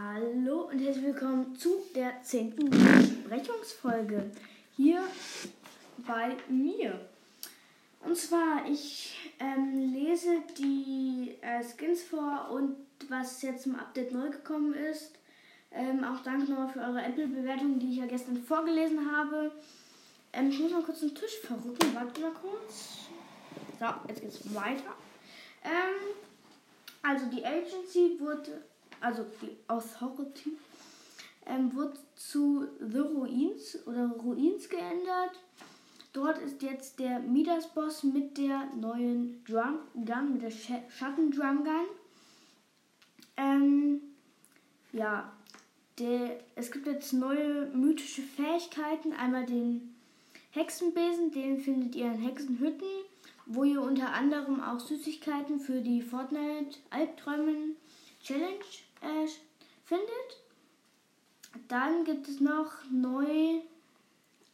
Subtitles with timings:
[0.00, 4.30] Hallo und herzlich willkommen zu der zehnten Besprechungsfolge
[4.76, 5.02] hier
[6.06, 7.00] bei mir.
[8.04, 12.76] Und zwar, ich ähm, lese die äh, Skins vor und
[13.08, 15.18] was jetzt im Update neu gekommen ist.
[15.72, 19.50] Ähm, auch danke nochmal für eure Apple-Bewertung, die ich ja gestern vorgelesen habe.
[20.32, 21.92] Ähm, ich muss mal kurz den Tisch verrücken.
[21.94, 23.08] Warte mal kurz.
[23.80, 24.94] So, jetzt geht's weiter.
[25.64, 26.14] Ähm,
[27.02, 28.62] also die Agency wurde
[29.00, 30.56] also die Authority,
[31.46, 35.32] ähm, wird zu The Ruins oder Ruins geändert.
[36.12, 41.86] Dort ist jetzt der Midas-Boss mit der neuen Drum Gun, mit der Sch Schatten-Drum Gun.
[43.36, 44.00] Ähm,
[44.92, 45.32] ja,
[45.98, 49.12] der, es gibt jetzt neue mythische Fähigkeiten.
[49.12, 49.94] Einmal den
[50.50, 52.88] Hexenbesen, den findet ihr in Hexenhütten,
[53.46, 57.76] wo ihr unter anderem auch Süßigkeiten für die Fortnite Albträumen
[58.22, 58.64] Challenge
[59.00, 59.28] äh,
[59.84, 60.08] findet.
[61.68, 63.60] Dann gibt es noch neu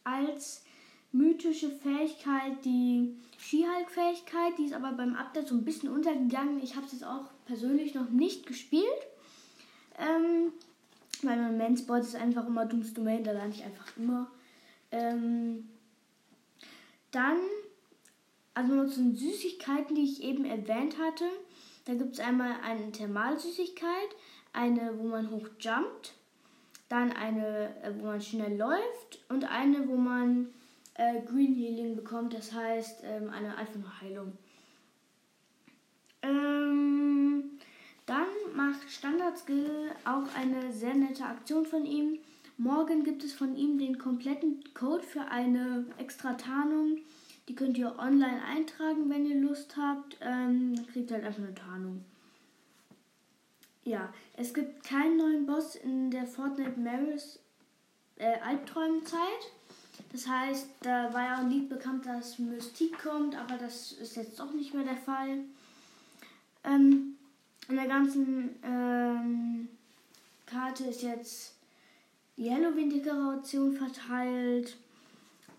[0.03, 0.63] als
[1.11, 4.57] mythische Fähigkeit die Skihulk-Fähigkeit.
[4.57, 6.61] Die ist aber beim Update so ein bisschen untergegangen.
[6.61, 8.83] Ich habe es jetzt auch persönlich noch nicht gespielt.
[9.97, 10.51] Ähm,
[11.21, 14.29] weil mein Mansport ist einfach immer Dooms Domain, da lande ich einfach immer.
[14.91, 15.69] Ähm,
[17.11, 17.37] dann,
[18.53, 21.25] also noch zu den Süßigkeiten, die ich eben erwähnt hatte.
[21.85, 24.09] Da gibt es einmal eine Thermalsüßigkeit,
[24.55, 26.13] eine, wo man hochjumpt,
[26.89, 30.47] dann eine, äh, wo man schnell läuft und eine, wo man
[30.95, 34.33] äh, Green Healing bekommt, das heißt ähm, eine einfache Heilung.
[36.21, 37.43] Ähm,
[38.05, 42.19] dann macht Standard Skill auch eine sehr nette Aktion von ihm.
[42.57, 46.99] Morgen gibt es von ihm den kompletten Code für eine extra Tarnung.
[47.47, 50.17] Die könnt ihr online eintragen, wenn ihr Lust habt.
[50.21, 52.05] Ähm, kriegt halt einfach eine Tarnung.
[53.85, 57.39] Ja, es gibt keinen neuen Boss in der Fortnite Maris
[58.15, 59.19] äh, Albträumenzeit.
[60.11, 64.39] Das heißt, da war ja auch nie bekannt, dass Mystique kommt, aber das ist jetzt
[64.39, 65.37] doch nicht mehr der Fall.
[66.63, 67.15] Ähm,
[67.69, 69.69] in der ganzen ähm,
[70.47, 71.53] Karte ist jetzt
[72.37, 74.77] die Halloween-Dekoration verteilt.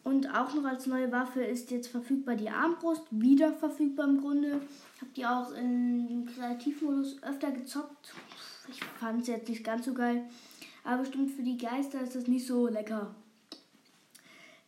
[0.06, 4.61] Und auch noch als neue Waffe ist jetzt verfügbar die Armbrust, wieder verfügbar im Grunde.
[4.94, 8.15] Ich habe die auch im Kreativmodus öfter gezockt.
[8.69, 10.22] Ich fand es jetzt nicht ganz so geil.
[10.84, 13.16] Aber bestimmt für die Geister ist das nicht so lecker.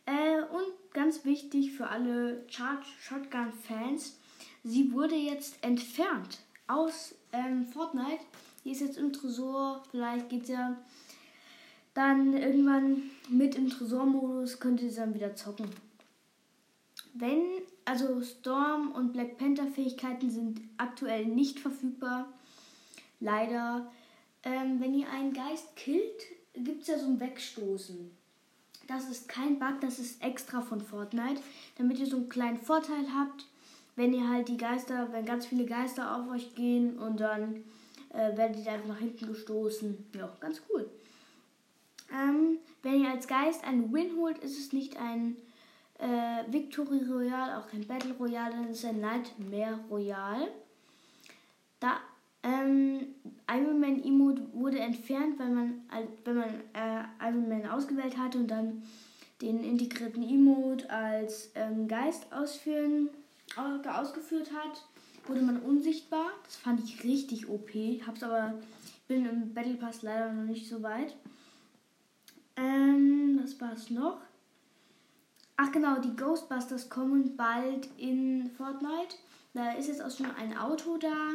[0.05, 4.17] Äh, und ganz wichtig für alle Charge Shotgun Fans,
[4.65, 8.25] sie wurde jetzt entfernt aus ähm, Fortnite.
[8.65, 9.83] Die ist jetzt im Tresor.
[9.89, 10.75] Vielleicht geht ja
[11.99, 15.69] dann irgendwann mit im Tresormodus, könnt ihr dann wieder zocken.
[17.13, 17.41] Wenn,
[17.83, 22.31] also Storm und Black Panther Fähigkeiten sind aktuell nicht verfügbar.
[23.19, 23.91] Leider.
[24.43, 26.23] Ähm, wenn ihr einen Geist killt,
[26.53, 28.09] gibt es ja so ein Wegstoßen.
[28.87, 31.41] Das ist kein Bug, das ist extra von Fortnite,
[31.77, 33.45] damit ihr so einen kleinen Vorteil habt,
[33.97, 37.65] wenn ihr halt die Geister, wenn ganz viele Geister auf euch gehen und dann
[38.13, 40.05] äh, werdet ihr einfach nach hinten gestoßen.
[40.15, 40.89] Ja, ganz cool.
[42.13, 45.35] Ähm, wenn ihr als Geist einen Win holt, ist es nicht ein
[45.99, 50.47] äh, Victory Royale, auch kein Battle Royale, dann ist es ein Nightmare Royale.
[51.79, 51.97] Da
[52.43, 53.15] ähm,
[53.49, 55.81] Iron Man Emote wurde entfernt, weil man,
[56.23, 58.83] wenn man äh, Iron Man ausgewählt hatte und dann
[59.41, 63.09] den integrierten Emote als ähm, Geist ausführen,
[63.55, 64.83] ausgeführt hat,
[65.25, 66.31] wurde man unsichtbar.
[66.43, 67.69] Das fand ich richtig OP.
[68.05, 68.53] Hab's aber,
[69.07, 71.15] bin im Battle Pass leider noch nicht so weit.
[72.59, 74.19] Ähm, was war es noch?
[75.55, 79.15] Ach genau, die Ghostbusters kommen bald in Fortnite.
[79.53, 81.33] Da ist jetzt auch schon ein Auto da.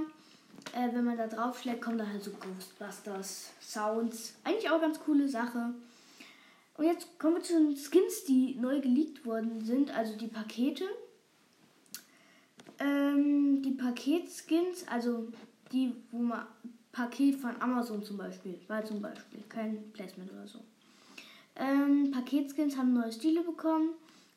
[0.73, 4.35] Äh, wenn man da drauf schlägt, kommen da halt so Ghostbusters Sounds.
[4.45, 5.75] Eigentlich auch ganz coole Sache.
[6.77, 10.85] Und jetzt kommen wir zu den Skins, die neu geleakt worden sind, also die Pakete.
[12.81, 15.29] Ähm, die Paketskins, also
[15.73, 16.47] die, wo man
[16.93, 20.61] Paket von Amazon zum Beispiel, war zum Beispiel kein Placement oder so.
[21.57, 23.91] Ähm, Paketskins haben neue Stile bekommen.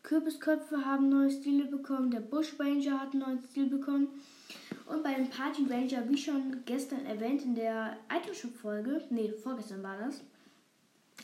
[0.04, 2.12] Kürbisköpfe haben neue Stile bekommen.
[2.12, 4.08] Der Bush Ranger hat einen neuen Stil bekommen.
[4.86, 9.98] Und bei dem Party Ranger, wie schon gestern erwähnt in der Itemshop-Folge, nee, vorgestern war
[9.98, 10.22] das,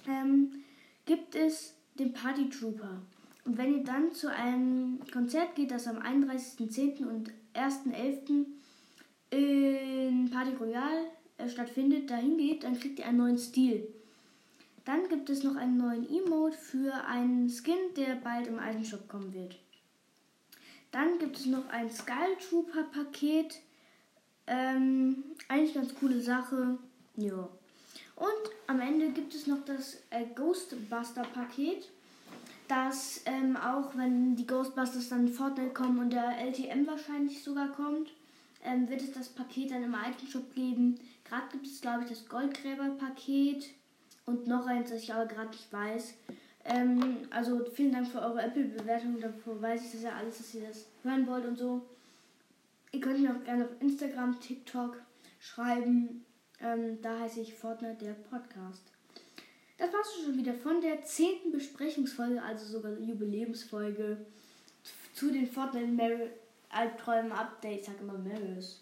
[0.07, 0.63] ähm,
[1.05, 3.01] gibt es den Party Trooper.
[3.45, 7.05] Und wenn ihr dann zu einem Konzert geht, das am 31.10.
[7.05, 8.45] und 1.11.
[9.29, 11.05] in Party Royale
[11.37, 13.87] äh, stattfindet, dahin geht, dann kriegt ihr einen neuen Stil.
[14.85, 19.07] Dann gibt es noch einen neuen Emote für einen Skin, der bald im Item Shop
[19.07, 19.55] kommen wird.
[20.91, 23.61] Dann gibt es noch ein Skull Trooper Paket.
[24.45, 26.77] Ähm, eigentlich ganz coole Sache.
[27.15, 27.49] Ja.
[28.15, 31.89] Und am Ende gibt es noch das äh, Ghostbuster-Paket,
[32.67, 37.69] das ähm, auch, wenn die Ghostbusters dann in Fortnite kommen und der LTM wahrscheinlich sogar
[37.69, 38.11] kommt,
[38.63, 40.99] ähm, wird es das Paket dann im alten Shop geben.
[41.25, 43.65] Gerade gibt es, glaube ich, das Goldgräber-Paket
[44.25, 46.13] und noch eins, das ich aber gerade nicht weiß.
[46.65, 49.19] Ähm, also vielen Dank für eure Apple-Bewertung.
[49.19, 51.81] Davor weiß ich das ja alles, dass ihr das hören wollt und so.
[52.91, 55.01] Ihr könnt mir auch gerne auf Instagram, TikTok
[55.39, 56.25] schreiben.
[56.61, 58.83] Ähm, da heiße ich Fortnite der Podcast.
[59.77, 64.25] Das war's schon wieder von der zehnten Besprechungsfolge, also sogar Jubiläumsfolge
[65.13, 66.29] zu den Fortnite Mary
[66.69, 67.81] Albträumen Update.
[67.81, 68.81] Ich sag immer Marys.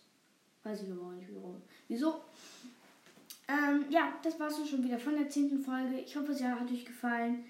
[0.64, 1.62] Weiß ich aber auch nicht warum.
[1.88, 2.22] Wieso?
[3.48, 6.00] Ähm, ja, das war's schon wieder von der zehnten Folge.
[6.00, 7.44] Ich hoffe, es hat euch gefallen.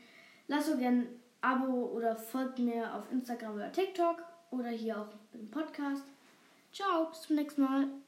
[0.48, 1.08] Lasst so gerne ein
[1.42, 6.04] Abo oder folgt mir auf Instagram oder TikTok oder hier auch im Podcast.
[6.74, 8.01] Ciao, bis zum nächsten Mal.